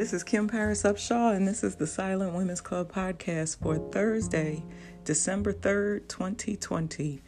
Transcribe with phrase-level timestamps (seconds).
[0.00, 4.64] this is Kim Paris Upshaw, and this is the Silent Women's Club podcast for Thursday,
[5.04, 7.20] December 3rd, 2020.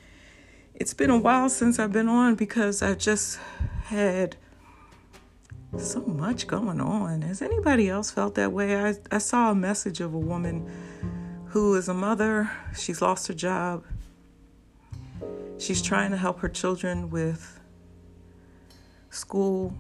[0.77, 3.39] It's been a while since I've been on because I've just
[3.85, 4.37] had
[5.77, 7.21] so much going on.
[7.21, 8.75] Has anybody else felt that way?
[8.75, 10.67] I, I saw a message of a woman
[11.49, 13.85] who is a mother, she's lost her job,
[15.59, 17.61] she's trying to help her children with
[19.11, 19.75] school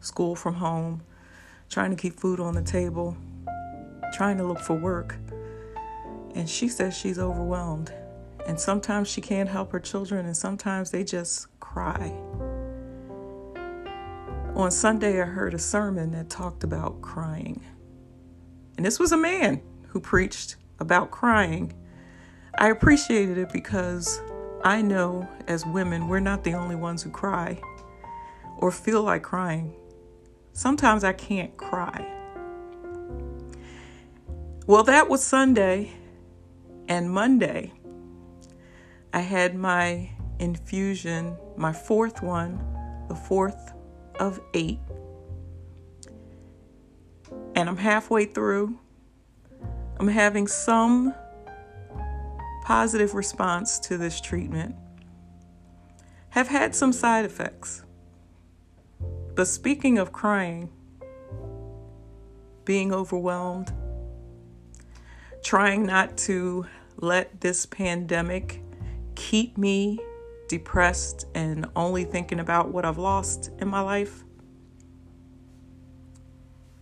[0.00, 1.02] school from home,
[1.68, 3.16] trying to keep food on the table,
[4.14, 5.16] trying to look for work.
[6.34, 7.92] And she says she's overwhelmed.
[8.46, 12.12] And sometimes she can't help her children, and sometimes they just cry.
[14.54, 17.62] On Sunday, I heard a sermon that talked about crying.
[18.76, 21.72] And this was a man who preached about crying.
[22.56, 24.20] I appreciated it because
[24.64, 27.60] I know as women, we're not the only ones who cry
[28.56, 29.74] or feel like crying.
[30.58, 32.04] Sometimes I can't cry.
[34.66, 35.92] Well, that was Sunday.
[36.88, 37.72] And Monday,
[39.12, 42.58] I had my infusion, my fourth one,
[43.06, 43.72] the fourth
[44.18, 44.80] of eight.
[47.54, 48.80] And I'm halfway through.
[50.00, 51.14] I'm having some
[52.64, 54.74] positive response to this treatment.
[56.30, 57.84] Have had some side effects.
[59.38, 60.68] But speaking of crying,
[62.64, 63.72] being overwhelmed,
[65.44, 66.66] trying not to
[66.96, 68.64] let this pandemic
[69.14, 70.00] keep me
[70.48, 74.24] depressed and only thinking about what I've lost in my life.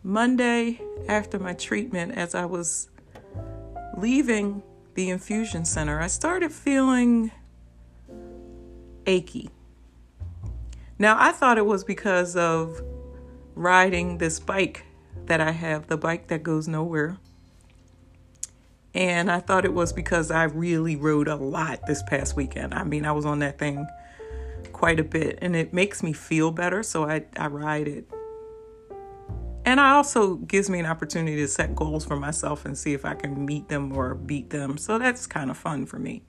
[0.03, 2.89] Monday, after my treatment, as I was
[3.99, 4.62] leaving
[4.95, 7.33] the infusion center, I started feeling
[9.05, 9.51] achy.
[10.99, 12.81] Now, I thought it was because of
[13.55, 14.85] riding this bike
[15.27, 17.19] that I have, the bike that goes nowhere.
[18.95, 22.73] And I thought it was because I really rode a lot this past weekend.
[22.73, 23.87] I mean, I was on that thing
[24.73, 28.09] quite a bit and it makes me feel better, so I, I ride it.
[29.67, 33.05] And it also gives me an opportunity to set goals for myself and see if
[33.05, 34.79] I can meet them or beat them.
[34.79, 36.23] So that's kind of fun for me.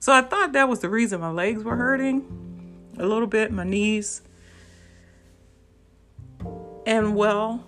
[0.00, 2.51] So I thought that was the reason my legs were hurting
[2.98, 4.22] a little bit, my knees.
[6.86, 7.64] And well,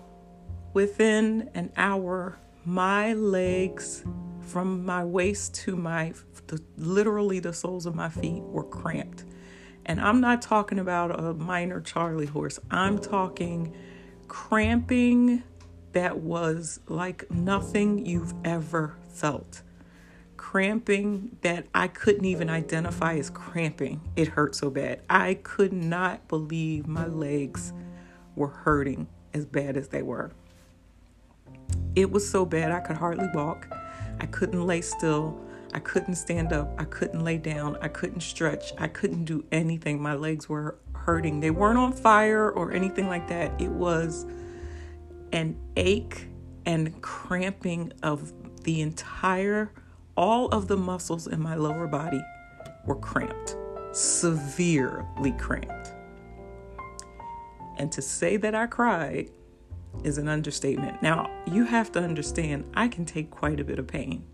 [0.73, 4.03] within an hour, my legs
[4.41, 6.13] from my waist to my
[6.47, 9.23] the, literally the soles of my feet were cramped.
[9.85, 12.59] And I'm not talking about a minor Charlie horse.
[12.71, 13.75] I'm talking
[14.27, 15.43] cramping
[15.93, 19.61] that was like nothing you've ever felt
[20.55, 23.99] cramping that I couldn't even identify as cramping.
[24.15, 25.01] It hurt so bad.
[25.09, 27.73] I could not believe my legs
[28.37, 30.31] were hurting as bad as they were.
[31.93, 33.67] It was so bad I could hardly walk.
[34.21, 35.37] I couldn't lay still.
[35.73, 36.73] I couldn't stand up.
[36.77, 37.77] I couldn't lay down.
[37.81, 38.71] I couldn't stretch.
[38.77, 40.01] I couldn't do anything.
[40.01, 41.41] My legs were hurting.
[41.41, 43.61] They weren't on fire or anything like that.
[43.61, 44.25] It was
[45.33, 46.29] an ache
[46.65, 48.31] and cramping of
[48.63, 49.73] the entire
[50.15, 52.21] all of the muscles in my lower body
[52.85, 53.57] were cramped,
[53.91, 55.93] severely cramped.
[57.77, 59.31] And to say that I cried
[60.03, 61.01] is an understatement.
[61.01, 64.25] Now, you have to understand, I can take quite a bit of pain.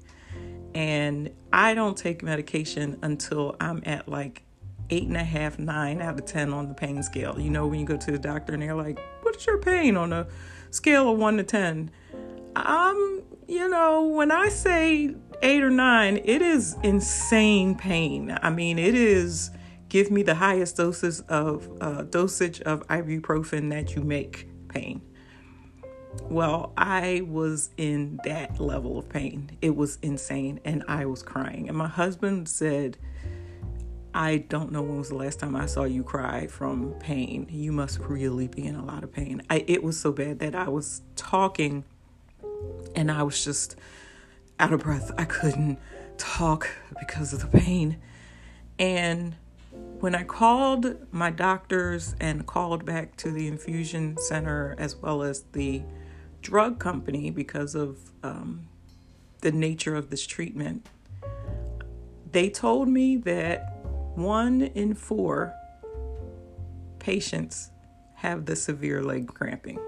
[0.74, 4.44] And I don't take medication until I'm at like
[4.90, 7.40] eight and a half, nine out of 10 on the pain scale.
[7.40, 10.14] You know, when you go to the doctor and they're like, What's your pain on
[10.14, 10.28] a
[10.72, 11.90] scale of one to 10?
[12.56, 18.38] I'm, you know, when I say eight or nine, it is insane pain.
[18.42, 19.52] I mean, it is
[19.90, 25.02] give me the highest doses of uh, dosage of ibuprofen that you make pain.
[26.30, 29.58] Well, I was in that level of pain.
[29.62, 31.68] It was insane, and I was crying.
[31.68, 32.98] And my husband said,
[34.14, 37.48] I don't know when was the last time I saw you cry from pain.
[37.50, 39.42] You must really be in a lot of pain.
[39.50, 41.84] I, it was so bad that I was talking
[42.96, 43.76] and I was just
[44.60, 45.12] out of breath.
[45.18, 45.80] I couldn't
[46.18, 47.98] talk because of the pain.
[48.78, 49.36] And
[50.00, 55.44] when I called my doctors and called back to the infusion center as well as
[55.54, 55.84] the
[56.42, 58.68] drug company because of um,
[59.42, 60.88] the nature of this treatment,
[62.32, 63.78] they told me that
[64.16, 65.54] one in four
[67.00, 67.72] patients
[68.16, 69.80] have the severe leg cramping.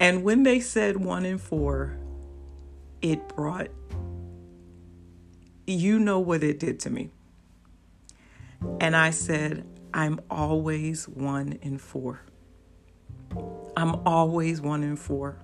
[0.00, 1.96] And when they said one in four,
[3.00, 3.68] it brought,
[5.66, 7.10] you know what it did to me.
[8.80, 12.20] And I said, I'm always one in four.
[13.76, 15.38] I'm always one in four.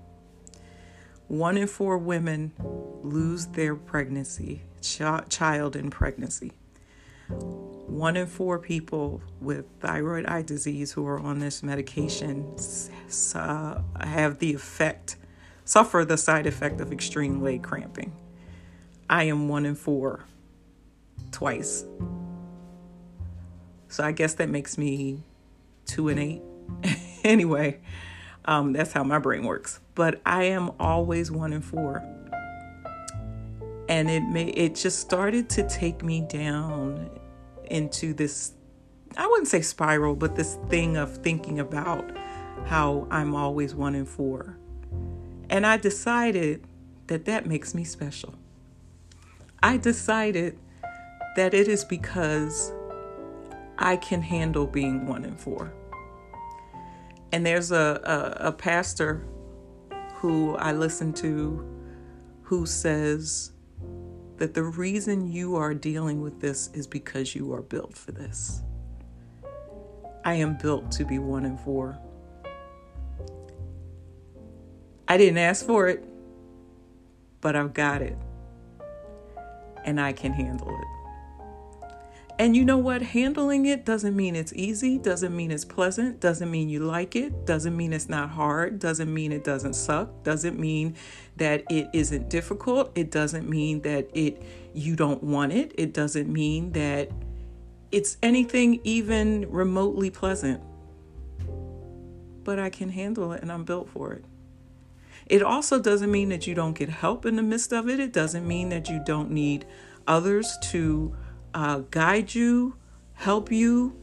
[1.29, 2.53] One in four women
[3.03, 6.53] lose their pregnancy, ch- child in pregnancy.
[8.01, 12.57] One in four people with thyroid eye disease who are on this medication
[13.35, 15.17] uh, have the effect,
[15.67, 18.15] suffer the side effect of extreme leg cramping.
[19.11, 20.25] I am one in four
[21.31, 21.85] twice.
[23.89, 25.23] So I guess that makes me
[25.85, 26.41] two and eight.
[27.23, 27.81] anyway,
[28.47, 29.79] um, that's how my brain works.
[29.95, 32.03] But I am always one in four.
[33.91, 37.20] And it may it just started to take me down
[37.71, 38.53] into this
[39.17, 42.17] I wouldn't say spiral, but this thing of thinking about
[42.67, 44.57] how I'm always one in four.
[45.49, 46.65] And I decided
[47.09, 48.35] that that makes me special.
[49.63, 50.59] I decided
[51.37, 52.73] that it is because
[53.79, 55.73] I can handle being one in four.
[57.33, 59.27] And there's a, a, a pastor
[60.15, 61.67] who I listen to
[62.43, 63.53] who says
[64.41, 68.63] that the reason you are dealing with this is because you are built for this.
[70.25, 71.99] I am built to be one in four.
[75.07, 76.03] I didn't ask for it,
[77.43, 78.17] but I've got it.
[79.85, 81.00] And I can handle it.
[82.41, 83.03] And you know what?
[83.03, 87.45] Handling it doesn't mean it's easy, doesn't mean it's pleasant, doesn't mean you like it,
[87.45, 90.97] doesn't mean it's not hard, doesn't mean it doesn't suck, doesn't mean
[91.37, 94.43] that it isn't difficult, it doesn't mean that it
[94.73, 97.11] you don't want it, it doesn't mean that
[97.93, 100.63] it's anything even remotely pleasant.
[102.43, 104.25] But I can handle it and I'm built for it.
[105.27, 108.01] It also doesn't mean that you don't get help in the midst of it.
[108.01, 109.67] It doesn't mean that you don't need
[110.07, 111.15] others to
[111.55, 112.77] uh, guide you,
[113.15, 113.97] help you,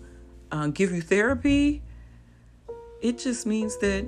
[0.51, 1.81] uh, give you therapy.
[3.01, 4.05] It just means that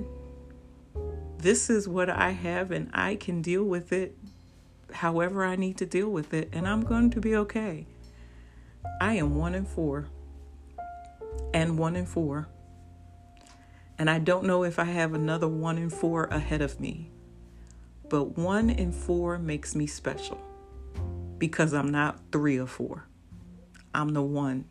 [1.38, 4.16] this is what I have and I can deal with it
[4.92, 7.86] however I need to deal with it, and I'm going to be okay.
[9.00, 10.08] I am one in four,
[11.54, 12.48] and one in four.
[13.98, 17.10] And I don't know if I have another one in four ahead of me,
[18.08, 20.40] but one in four makes me special
[21.38, 23.06] because I'm not three or four.
[23.94, 24.66] I'm the one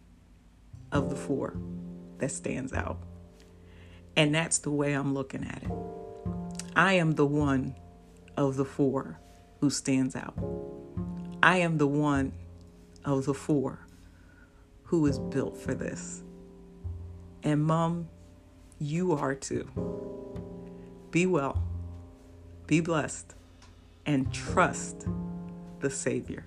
[0.91, 1.57] of the four
[2.19, 2.99] that stands out.
[4.15, 5.71] And that's the way I'm looking at it.
[6.75, 7.75] I am the one
[8.37, 9.19] of the four
[9.59, 10.35] who stands out.
[11.43, 12.33] I am the one
[13.05, 13.87] of the four
[14.83, 16.23] who is built for this.
[17.43, 18.09] And, Mom,
[18.79, 19.69] you are too.
[21.11, 21.63] Be well,
[22.67, 23.33] be blessed,
[24.05, 25.07] and trust
[25.79, 26.45] the Savior.